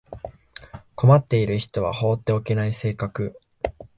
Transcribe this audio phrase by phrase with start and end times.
[0.95, 3.39] 困っている人は放っておけない性格